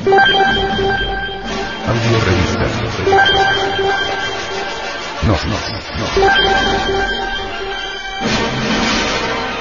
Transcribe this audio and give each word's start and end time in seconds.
Audio 0.00 0.16
revista. 2.24 2.64
No, 5.26 5.34
no, 5.34 5.56
no. 5.98 6.06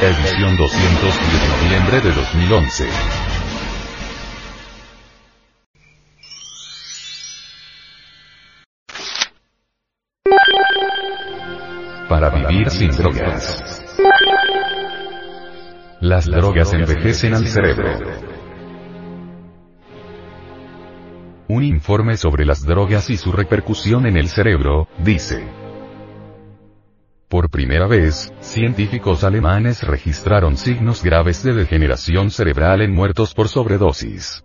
Edición 0.02 0.56
210 0.56 1.42
de 1.42 1.48
noviembre 1.50 2.00
de 2.00 2.12
2011. 2.14 2.88
Para 12.08 12.30
vivir 12.30 12.70
sin 12.70 12.92
drogas. 12.92 13.84
Las 16.00 16.28
drogas 16.28 16.72
envejecen 16.72 17.34
al 17.34 17.46
cerebro. 17.46 18.39
Un 21.50 21.64
informe 21.64 22.16
sobre 22.16 22.46
las 22.46 22.64
drogas 22.64 23.10
y 23.10 23.18
su 23.18 23.32
repercusión 23.32 24.06
en 24.06 24.18
el 24.18 24.28
cerebro, 24.28 24.88
dice. 25.00 25.44
Por 27.28 27.50
primera 27.50 27.88
vez, 27.88 28.32
científicos 28.40 29.24
alemanes 29.24 29.82
registraron 29.82 30.58
signos 30.58 31.02
graves 31.02 31.42
de 31.42 31.54
degeneración 31.54 32.30
cerebral 32.30 32.84
en 32.84 32.94
muertos 32.94 33.34
por 33.34 33.48
sobredosis. 33.48 34.44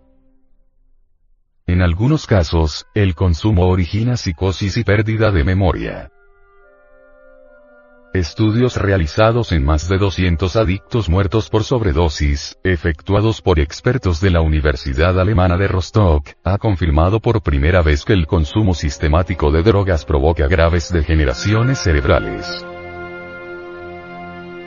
En 1.67 1.83
algunos 1.83 2.25
casos, 2.25 2.87
el 2.95 3.13
consumo 3.13 3.67
origina 3.67 4.17
psicosis 4.17 4.75
y 4.75 4.83
pérdida 4.83 5.29
de 5.31 5.43
memoria. 5.43 6.11
Estudios 8.15 8.77
realizados 8.77 9.51
en 9.51 9.65
más 9.65 9.89
de 9.89 9.97
200 9.97 10.55
adictos 10.55 11.09
muertos 11.09 11.49
por 11.49 11.65
sobredosis, 11.65 12.57
efectuados 12.63 13.41
por 13.41 13.59
expertos 13.59 14.21
de 14.21 14.31
la 14.31 14.39
Universidad 14.39 15.19
Alemana 15.19 15.57
de 15.57 15.67
Rostock, 15.67 16.29
ha 16.45 16.57
confirmado 16.57 17.19
por 17.19 17.43
primera 17.43 17.81
vez 17.81 18.05
que 18.05 18.13
el 18.13 18.25
consumo 18.25 18.73
sistemático 18.73 19.51
de 19.51 19.63
drogas 19.63 20.05
provoca 20.05 20.47
graves 20.47 20.93
degeneraciones 20.93 21.79
cerebrales. 21.79 22.65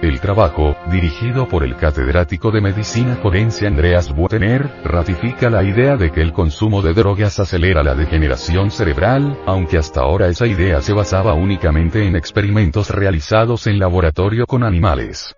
El 0.01 0.21
trabajo, 0.21 0.77
dirigido 0.93 1.49
por 1.49 1.65
el 1.65 1.75
catedrático 1.75 2.53
de 2.53 2.61
medicina 2.61 3.17
forense 3.17 3.67
Andreas 3.67 4.15
Butener, 4.15 4.71
ratifica 4.85 5.51
la 5.51 5.65
idea 5.65 5.97
de 5.97 6.13
que 6.13 6.23
el 6.23 6.33
consumo 6.33 6.83
de 6.83 6.95
drogas 6.95 7.41
acelera 7.41 7.83
la 7.83 7.97
degeneración 7.97 8.71
cerebral, 8.71 9.37
aunque 9.45 9.77
hasta 9.77 10.03
ahora 10.03 10.29
esa 10.29 10.47
idea 10.47 10.81
se 10.83 10.93
basaba 10.93 11.35
únicamente 11.35 12.07
en 12.07 12.15
experimentos 12.15 12.91
realizados 12.91 13.67
en 13.67 13.81
laboratorio 13.81 14.47
con 14.47 14.63
animales. 14.63 15.35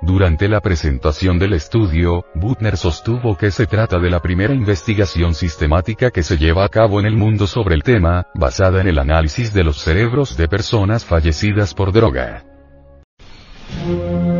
Durante 0.00 0.48
la 0.48 0.60
presentación 0.60 1.40
del 1.40 1.54
estudio, 1.54 2.26
Butner 2.36 2.76
sostuvo 2.76 3.36
que 3.36 3.50
se 3.50 3.66
trata 3.66 3.98
de 3.98 4.10
la 4.10 4.20
primera 4.20 4.54
investigación 4.54 5.34
sistemática 5.34 6.12
que 6.12 6.22
se 6.22 6.38
lleva 6.38 6.64
a 6.64 6.68
cabo 6.68 7.00
en 7.00 7.06
el 7.06 7.16
mundo 7.16 7.48
sobre 7.48 7.74
el 7.74 7.82
tema, 7.82 8.28
basada 8.34 8.80
en 8.80 8.86
el 8.86 9.00
análisis 9.00 9.52
de 9.52 9.64
los 9.64 9.78
cerebros 9.78 10.36
de 10.36 10.46
personas 10.46 11.04
fallecidas 11.04 11.74
por 11.74 11.92
droga. 11.92 12.44
Thank 13.74 13.88
you. 13.88 14.31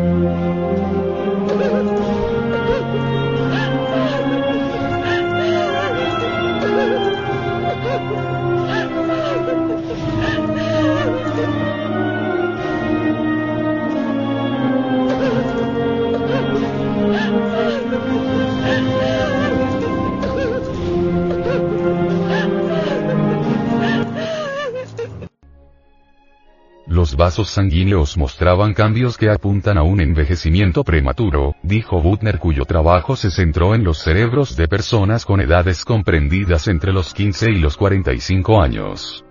Los 26.86 27.16
vasos 27.16 27.48
sanguíneos 27.48 28.16
mostraban 28.16 28.74
cambios 28.74 29.16
que 29.16 29.30
apuntan 29.30 29.78
a 29.78 29.82
un 29.82 30.00
envejecimiento 30.00 30.82
prematuro, 30.82 31.54
dijo 31.62 32.02
Butner 32.02 32.40
cuyo 32.40 32.64
trabajo 32.64 33.14
se 33.14 33.30
centró 33.30 33.76
en 33.76 33.84
los 33.84 33.98
cerebros 33.98 34.56
de 34.56 34.66
personas 34.66 35.24
con 35.24 35.40
edades 35.40 35.84
comprendidas 35.84 36.66
entre 36.66 36.92
los 36.92 37.14
15 37.14 37.52
y 37.52 37.58
los 37.58 37.76
45 37.76 38.60
años. 38.60 39.24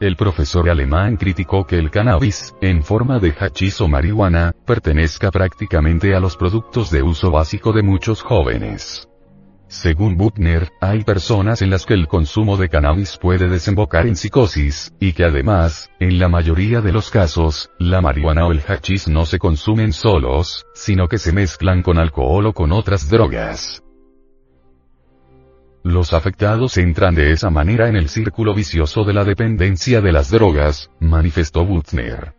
El 0.00 0.14
profesor 0.14 0.70
alemán 0.70 1.16
criticó 1.16 1.66
que 1.66 1.76
el 1.76 1.90
cannabis, 1.90 2.54
en 2.60 2.84
forma 2.84 3.18
de 3.18 3.34
hachís 3.36 3.80
o 3.80 3.88
marihuana, 3.88 4.52
pertenezca 4.64 5.32
prácticamente 5.32 6.14
a 6.14 6.20
los 6.20 6.36
productos 6.36 6.88
de 6.92 7.02
uso 7.02 7.32
básico 7.32 7.72
de 7.72 7.82
muchos 7.82 8.22
jóvenes. 8.22 9.08
Según 9.68 10.16
Buchner, 10.16 10.72
hay 10.80 11.04
personas 11.04 11.60
en 11.60 11.68
las 11.68 11.84
que 11.84 11.92
el 11.92 12.08
consumo 12.08 12.56
de 12.56 12.70
cannabis 12.70 13.18
puede 13.18 13.48
desembocar 13.48 14.06
en 14.06 14.16
psicosis, 14.16 14.94
y 14.98 15.12
que 15.12 15.24
además, 15.24 15.90
en 16.00 16.18
la 16.18 16.28
mayoría 16.28 16.80
de 16.80 16.90
los 16.90 17.10
casos, 17.10 17.70
la 17.78 18.00
marihuana 18.00 18.46
o 18.46 18.52
el 18.52 18.62
hachís 18.66 19.08
no 19.08 19.26
se 19.26 19.38
consumen 19.38 19.92
solos, 19.92 20.64
sino 20.72 21.06
que 21.06 21.18
se 21.18 21.32
mezclan 21.32 21.82
con 21.82 21.98
alcohol 21.98 22.46
o 22.46 22.54
con 22.54 22.72
otras 22.72 23.10
drogas. 23.10 23.82
Los 25.84 26.14
afectados 26.14 26.78
entran 26.78 27.14
de 27.14 27.32
esa 27.32 27.50
manera 27.50 27.88
en 27.88 27.96
el 27.96 28.08
círculo 28.08 28.54
vicioso 28.54 29.04
de 29.04 29.12
la 29.12 29.24
dependencia 29.24 30.00
de 30.00 30.12
las 30.12 30.30
drogas, 30.30 30.90
manifestó 30.98 31.66
Buchner. 31.66 32.37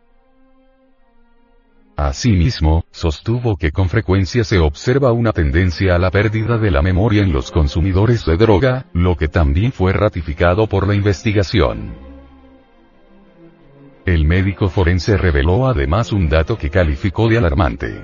Asimismo, 2.02 2.86
sostuvo 2.92 3.58
que 3.58 3.74
con 3.74 3.90
frecuencia 3.90 4.46
se 4.46 4.58
observa 4.58 5.12
una 5.12 5.34
tendencia 5.34 5.96
a 5.96 6.00
la 6.00 6.12
pérdida 6.12 6.58
de 6.58 6.72
la 6.72 6.82
memoria 6.82 7.24
en 7.24 7.34
los 7.34 7.52
consumidores 7.52 8.26
de 8.26 8.38
droga, 8.38 8.86
lo 8.94 9.18
que 9.18 9.28
también 9.28 9.74
fue 9.74 9.92
ratificado 9.92 10.66
por 10.68 10.88
la 10.88 10.96
investigación. 10.96 11.94
El 14.06 14.24
médico 14.24 14.70
forense 14.70 15.18
reveló 15.18 15.68
además 15.68 16.14
un 16.14 16.30
dato 16.30 16.58
que 16.58 16.70
calificó 16.70 17.28
de 17.28 17.38
alarmante. 17.38 18.02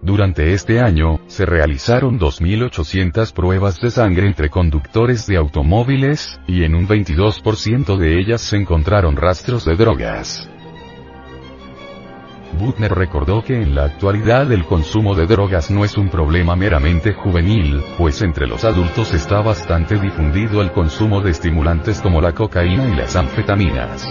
Durante 0.00 0.54
este 0.54 0.80
año, 0.80 1.20
se 1.26 1.44
realizaron 1.44 2.18
2.800 2.18 3.34
pruebas 3.34 3.82
de 3.82 3.90
sangre 3.90 4.26
entre 4.26 4.48
conductores 4.48 5.26
de 5.26 5.36
automóviles, 5.36 6.40
y 6.46 6.64
en 6.64 6.74
un 6.74 6.88
22% 6.88 7.98
de 7.98 8.18
ellas 8.18 8.40
se 8.40 8.56
encontraron 8.56 9.14
rastros 9.14 9.66
de 9.66 9.76
drogas. 9.76 10.48
Butner 12.58 12.92
recordó 12.92 13.42
que 13.42 13.60
en 13.60 13.74
la 13.74 13.84
actualidad 13.84 14.50
el 14.52 14.64
consumo 14.64 15.14
de 15.14 15.26
drogas 15.26 15.70
no 15.70 15.84
es 15.84 15.96
un 15.96 16.08
problema 16.08 16.56
meramente 16.56 17.12
juvenil, 17.12 17.82
pues 17.98 18.22
entre 18.22 18.46
los 18.46 18.64
adultos 18.64 19.12
está 19.12 19.40
bastante 19.40 19.98
difundido 19.98 20.62
el 20.62 20.72
consumo 20.72 21.20
de 21.20 21.30
estimulantes 21.30 22.00
como 22.00 22.20
la 22.20 22.32
cocaína 22.32 22.88
y 22.88 22.96
las 22.96 23.16
anfetaminas. 23.16 24.06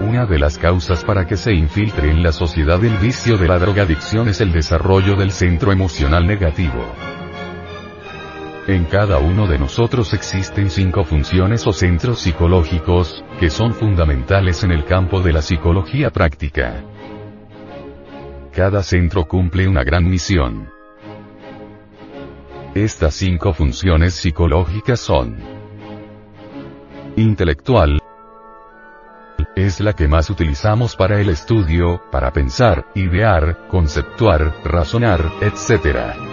Una 0.00 0.26
de 0.26 0.38
las 0.38 0.58
causas 0.58 1.04
para 1.04 1.26
que 1.26 1.36
se 1.36 1.52
infiltre 1.52 2.10
en 2.10 2.22
la 2.22 2.32
sociedad 2.32 2.82
el 2.84 2.96
vicio 2.96 3.38
de 3.38 3.46
la 3.46 3.58
drogadicción 3.58 4.28
es 4.28 4.40
el 4.40 4.52
desarrollo 4.52 5.14
del 5.14 5.30
centro 5.30 5.70
emocional 5.70 6.26
negativo. 6.26 7.21
En 8.68 8.84
cada 8.84 9.18
uno 9.18 9.48
de 9.48 9.58
nosotros 9.58 10.14
existen 10.14 10.70
cinco 10.70 11.02
funciones 11.02 11.66
o 11.66 11.72
centros 11.72 12.20
psicológicos, 12.20 13.24
que 13.40 13.50
son 13.50 13.74
fundamentales 13.74 14.62
en 14.62 14.70
el 14.70 14.84
campo 14.84 15.20
de 15.20 15.32
la 15.32 15.42
psicología 15.42 16.10
práctica. 16.10 16.84
Cada 18.52 18.84
centro 18.84 19.24
cumple 19.24 19.66
una 19.66 19.82
gran 19.82 20.08
misión. 20.08 20.70
Estas 22.72 23.14
cinco 23.14 23.52
funciones 23.52 24.14
psicológicas 24.14 25.00
son 25.00 25.38
intelectual, 27.16 28.00
es 29.56 29.80
la 29.80 29.92
que 29.92 30.06
más 30.06 30.30
utilizamos 30.30 30.94
para 30.94 31.20
el 31.20 31.30
estudio, 31.30 32.00
para 32.12 32.32
pensar, 32.32 32.86
idear, 32.94 33.66
conceptuar, 33.68 34.54
razonar, 34.64 35.20
etc 35.40 36.31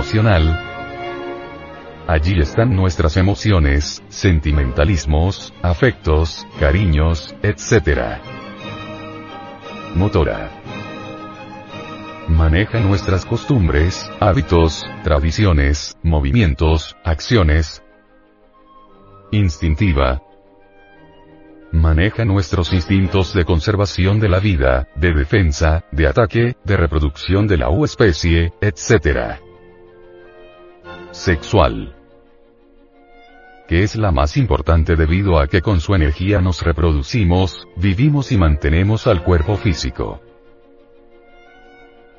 emocional. 0.00 0.58
Allí 2.08 2.40
están 2.40 2.74
nuestras 2.74 3.18
emociones, 3.18 4.02
sentimentalismos, 4.08 5.52
afectos, 5.60 6.46
cariños, 6.58 7.34
etc. 7.42 8.18
Motora. 9.94 10.52
Maneja 12.28 12.80
nuestras 12.80 13.26
costumbres, 13.26 14.10
hábitos, 14.20 14.86
tradiciones, 15.04 15.98
movimientos, 16.02 16.96
acciones. 17.04 17.82
Instintiva. 19.32 20.22
Maneja 21.72 22.24
nuestros 22.24 22.72
instintos 22.72 23.34
de 23.34 23.44
conservación 23.44 24.18
de 24.18 24.30
la 24.30 24.40
vida, 24.40 24.88
de 24.96 25.12
defensa, 25.12 25.84
de 25.92 26.06
ataque, 26.08 26.56
de 26.64 26.76
reproducción 26.78 27.46
de 27.46 27.58
la 27.58 27.68
U 27.68 27.84
especie, 27.84 28.54
etc 28.62 29.49
sexual. 31.12 31.94
Que 33.68 33.82
es 33.82 33.96
la 33.96 34.10
más 34.10 34.36
importante 34.36 34.96
debido 34.96 35.38
a 35.38 35.46
que 35.46 35.60
con 35.60 35.80
su 35.80 35.94
energía 35.94 36.40
nos 36.40 36.62
reproducimos, 36.62 37.68
vivimos 37.76 38.32
y 38.32 38.36
mantenemos 38.36 39.06
al 39.06 39.22
cuerpo 39.22 39.56
físico. 39.56 40.20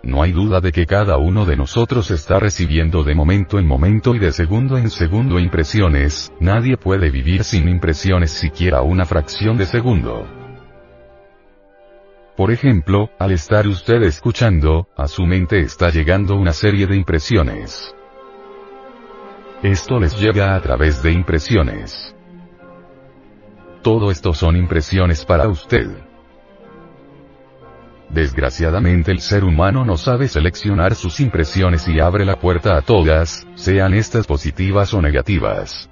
No 0.04 0.24
hay 0.24 0.32
duda 0.32 0.62
de 0.62 0.72
que 0.72 0.88
cada 0.88 1.18
uno 1.18 1.46
de 1.46 1.56
nosotros 1.56 2.10
está 2.10 2.40
recibiendo 2.40 3.04
de 3.04 3.14
momento 3.14 3.60
en 3.60 3.68
momento 3.68 4.16
y 4.16 4.20
de 4.20 4.32
segundo 4.32 4.78
en 4.78 4.90
segundo 4.90 5.40
impresiones, 5.40 6.34
nadie 6.40 6.76
puede 6.76 7.12
vivir 7.12 7.44
sin 7.44 7.70
impresiones 7.70 8.32
siquiera 8.32 8.82
una 8.82 9.06
fracción 9.06 9.58
de 9.58 9.66
segundo. 9.68 10.28
Por 12.36 12.52
ejemplo, 12.52 13.12
al 13.20 13.32
estar 13.32 13.68
usted 13.68 14.02
escuchando, 14.02 14.88
a 14.98 15.08
su 15.08 15.26
mente 15.28 15.60
está 15.60 15.92
llegando 15.92 16.36
una 16.36 16.54
serie 16.54 16.88
de 16.88 16.96
impresiones. 16.96 17.94
Esto 19.64 20.00
les 20.00 20.20
llega 20.20 20.56
a 20.56 20.62
través 20.62 21.04
de 21.04 21.12
impresiones. 21.12 22.16
Todo 23.84 24.10
esto 24.10 24.34
son 24.34 24.56
impresiones 24.56 25.24
para 25.24 25.48
usted. 25.48 25.88
Desgraciadamente 28.10 29.12
el 29.12 29.20
ser 29.20 29.44
humano 29.44 29.86
no 29.86 29.98
sabe 29.98 30.28
seleccionar 30.28 30.96
sus 30.96 31.20
impresiones 31.20 31.88
y 31.88 32.00
abre 32.00 32.26
la 32.26 32.40
puerta 32.40 32.76
a 32.76 32.82
todas, 32.82 33.46
sean 33.54 33.94
estas 33.94 34.26
positivas 34.26 34.96
o 34.96 35.02
negativas. 35.02 35.88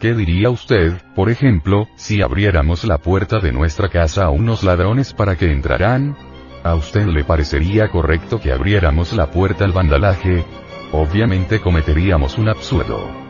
¿Qué 0.00 0.14
diría 0.14 0.48
usted, 0.48 1.02
por 1.14 1.28
ejemplo, 1.28 1.86
si 1.96 2.22
abriéramos 2.22 2.84
la 2.84 2.96
puerta 2.96 3.40
de 3.40 3.52
nuestra 3.52 3.90
casa 3.90 4.24
a 4.24 4.30
unos 4.30 4.62
ladrones 4.62 5.12
para 5.12 5.36
que 5.36 5.52
entrarán? 5.52 6.16
¿A 6.64 6.74
usted 6.74 7.04
le 7.06 7.24
parecería 7.24 7.88
correcto 7.88 8.40
que 8.40 8.52
abriéramos 8.52 9.12
la 9.12 9.30
puerta 9.30 9.66
al 9.66 9.72
vandalaje? 9.72 10.46
Obviamente 10.92 11.60
cometeríamos 11.60 12.38
un 12.38 12.48
absurdo. 12.48 13.28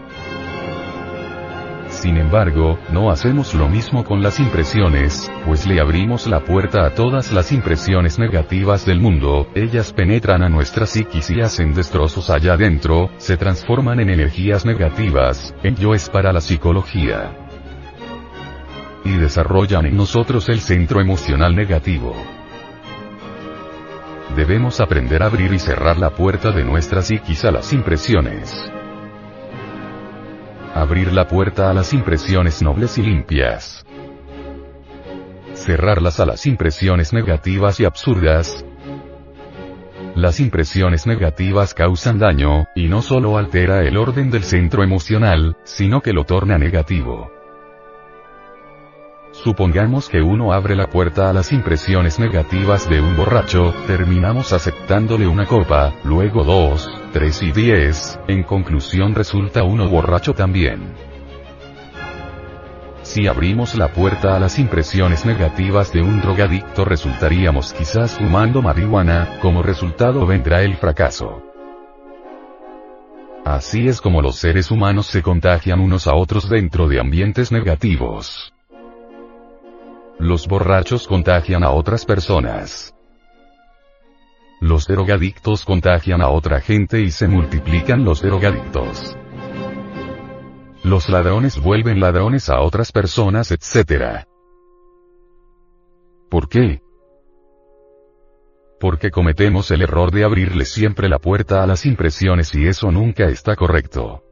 Sin 1.88 2.16
embargo, 2.16 2.78
no 2.92 3.10
hacemos 3.10 3.54
lo 3.54 3.68
mismo 3.68 4.04
con 4.04 4.22
las 4.22 4.38
impresiones, 4.38 5.28
pues 5.44 5.66
le 5.66 5.80
abrimos 5.80 6.28
la 6.28 6.44
puerta 6.44 6.86
a 6.86 6.94
todas 6.94 7.32
las 7.32 7.50
impresiones 7.50 8.20
negativas 8.20 8.86
del 8.86 9.00
mundo, 9.00 9.48
ellas 9.56 9.92
penetran 9.92 10.44
a 10.44 10.48
nuestra 10.48 10.86
psiquis 10.86 11.28
y 11.30 11.40
hacen 11.40 11.74
destrozos 11.74 12.30
allá 12.30 12.52
adentro, 12.52 13.10
se 13.16 13.36
transforman 13.36 13.98
en 13.98 14.10
energías 14.10 14.64
negativas, 14.64 15.52
ello 15.64 15.92
es 15.94 16.08
para 16.08 16.32
la 16.32 16.40
psicología. 16.40 17.36
Y 19.04 19.14
desarrollan 19.14 19.86
en 19.86 19.96
nosotros 19.96 20.48
el 20.48 20.60
centro 20.60 21.00
emocional 21.00 21.56
negativo. 21.56 22.14
Debemos 24.36 24.80
aprender 24.80 25.22
a 25.22 25.26
abrir 25.26 25.52
y 25.52 25.58
cerrar 25.58 25.96
la 25.98 26.10
puerta 26.10 26.52
de 26.52 26.64
nuestra 26.64 27.02
psiquis 27.02 27.44
a 27.44 27.50
las 27.50 27.72
impresiones. 27.72 28.70
Abrir 30.74 31.12
la 31.12 31.26
puerta 31.26 31.70
a 31.70 31.74
las 31.74 31.92
impresiones 31.92 32.62
nobles 32.62 32.98
y 32.98 33.02
limpias. 33.02 33.84
Cerrarlas 35.54 36.20
a 36.20 36.26
las 36.26 36.46
impresiones 36.46 37.12
negativas 37.12 37.80
y 37.80 37.84
absurdas. 37.84 38.64
Las 40.14 40.40
impresiones 40.40 41.06
negativas 41.06 41.74
causan 41.74 42.18
daño, 42.18 42.66
y 42.74 42.88
no 42.88 43.02
solo 43.02 43.38
altera 43.38 43.82
el 43.82 43.96
orden 43.96 44.30
del 44.30 44.44
centro 44.44 44.82
emocional, 44.82 45.56
sino 45.64 46.00
que 46.00 46.12
lo 46.12 46.24
torna 46.24 46.58
negativo. 46.58 47.37
Supongamos 49.44 50.08
que 50.08 50.20
uno 50.20 50.52
abre 50.52 50.74
la 50.74 50.88
puerta 50.88 51.30
a 51.30 51.32
las 51.32 51.52
impresiones 51.52 52.18
negativas 52.18 52.90
de 52.90 53.00
un 53.00 53.16
borracho, 53.16 53.72
terminamos 53.86 54.52
aceptándole 54.52 55.28
una 55.28 55.46
copa, 55.46 55.94
luego 56.02 56.42
dos, 56.42 56.90
tres 57.12 57.40
y 57.42 57.52
diez, 57.52 58.18
en 58.26 58.42
conclusión 58.42 59.14
resulta 59.14 59.62
uno 59.62 59.88
borracho 59.88 60.34
también. 60.34 60.92
Si 63.02 63.28
abrimos 63.28 63.76
la 63.76 63.92
puerta 63.92 64.36
a 64.36 64.40
las 64.40 64.58
impresiones 64.58 65.24
negativas 65.24 65.92
de 65.92 66.02
un 66.02 66.20
drogadicto 66.20 66.84
resultaríamos 66.84 67.72
quizás 67.72 68.18
fumando 68.18 68.60
marihuana, 68.60 69.38
como 69.40 69.62
resultado 69.62 70.26
vendrá 70.26 70.62
el 70.62 70.76
fracaso. 70.76 71.42
Así 73.44 73.86
es 73.86 74.00
como 74.00 74.20
los 74.20 74.36
seres 74.36 74.72
humanos 74.72 75.06
se 75.06 75.22
contagian 75.22 75.78
unos 75.78 76.08
a 76.08 76.14
otros 76.14 76.50
dentro 76.50 76.88
de 76.88 77.00
ambientes 77.00 77.52
negativos. 77.52 78.52
Los 80.18 80.48
borrachos 80.48 81.06
contagian 81.06 81.62
a 81.62 81.70
otras 81.70 82.04
personas. 82.04 82.92
Los 84.60 84.88
drogadictos 84.88 85.64
contagian 85.64 86.20
a 86.20 86.28
otra 86.28 86.60
gente 86.60 87.00
y 87.00 87.12
se 87.12 87.28
multiplican 87.28 88.04
los 88.04 88.22
drogadictos. 88.22 89.16
Los 90.82 91.08
ladrones 91.08 91.60
vuelven 91.62 92.00
ladrones 92.00 92.48
a 92.48 92.60
otras 92.60 92.90
personas, 92.90 93.52
etc. 93.52 94.24
¿Por 96.28 96.48
qué? 96.48 96.80
Porque 98.80 99.10
cometemos 99.10 99.70
el 99.70 99.82
error 99.82 100.10
de 100.10 100.24
abrirle 100.24 100.64
siempre 100.64 101.08
la 101.08 101.18
puerta 101.18 101.62
a 101.62 101.66
las 101.66 101.86
impresiones 101.86 102.54
y 102.54 102.66
eso 102.66 102.90
nunca 102.90 103.26
está 103.26 103.54
correcto. 103.54 104.24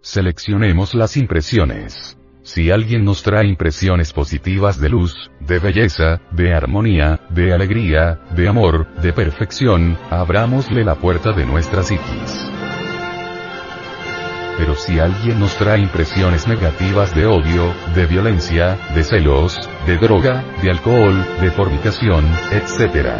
Seleccionemos 0.00 0.94
las 0.94 1.16
impresiones. 1.16 2.17
Si 2.48 2.70
alguien 2.70 3.04
nos 3.04 3.22
trae 3.22 3.46
impresiones 3.46 4.14
positivas 4.14 4.80
de 4.80 4.88
luz, 4.88 5.30
de 5.38 5.58
belleza, 5.58 6.22
de 6.30 6.54
armonía, 6.54 7.20
de 7.28 7.52
alegría, 7.52 8.20
de 8.34 8.48
amor, 8.48 8.86
de 9.02 9.12
perfección, 9.12 9.98
abramosle 10.08 10.82
la 10.82 10.94
puerta 10.94 11.32
de 11.32 11.44
nuestra 11.44 11.82
psiquis. 11.82 12.48
Pero 14.56 14.74
si 14.76 14.98
alguien 14.98 15.38
nos 15.38 15.56
trae 15.56 15.78
impresiones 15.78 16.48
negativas 16.48 17.14
de 17.14 17.26
odio, 17.26 17.74
de 17.94 18.06
violencia, 18.06 18.78
de 18.94 19.04
celos, 19.04 19.68
de 19.84 19.98
droga, 19.98 20.42
de 20.62 20.70
alcohol, 20.70 21.22
de 21.42 21.50
fornicación, 21.50 22.24
etc. 22.50 23.10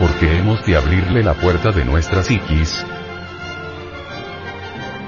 Porque 0.00 0.38
hemos 0.38 0.66
de 0.66 0.76
abrirle 0.76 1.22
la 1.22 1.34
puerta 1.34 1.70
de 1.70 1.84
nuestra 1.84 2.24
psiquis, 2.24 2.84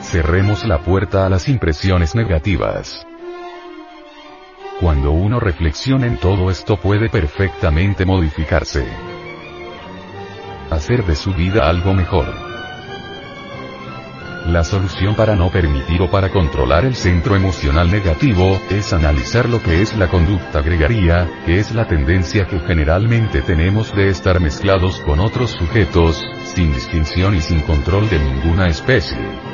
cerremos 0.01 0.65
la 0.65 0.79
puerta 0.79 1.27
a 1.27 1.29
las 1.29 1.49
impresiones 1.49 2.15
negativas. 2.15 3.05
Cuando 4.81 5.13
uno 5.13 5.39
reflexiona 5.39 6.07
en 6.07 6.17
todo 6.19 6.51
esto 6.51 6.77
puede 6.77 7.09
perfectamente 7.09 8.05
modificarse. 8.05 8.85
Hacer 10.69 11.05
de 11.05 11.15
su 11.15 11.33
vida 11.33 11.69
algo 11.69 11.95
mejor. 11.95 12.27
La 14.47 14.65
solución 14.65 15.15
para 15.15 15.37
no 15.37 15.51
permitir 15.51 16.03
o 16.03 16.11
para 16.11 16.31
controlar 16.31 16.85
el 16.85 16.97
centro 16.97 17.37
emocional 17.37 17.91
negativo, 17.91 18.61
es 18.69 18.93
analizar 18.93 19.49
lo 19.49 19.63
que 19.63 19.81
es 19.81 19.97
la 19.97 20.09
conducta 20.09 20.61
gregaria, 20.61 21.31
que 21.47 21.61
es 21.61 21.73
la 21.73 21.87
tendencia 21.87 22.47
que 22.47 22.59
generalmente 22.59 23.43
tenemos 23.43 23.95
de 23.95 24.09
estar 24.09 24.41
mezclados 24.41 25.01
con 25.01 25.21
otros 25.21 25.53
sujetos, 25.53 26.21
sin 26.55 26.75
distinción 26.75 27.37
y 27.37 27.41
sin 27.41 27.61
control 27.61 28.11
de 28.11 28.19
ninguna 28.19 28.67
especie. 28.67 29.54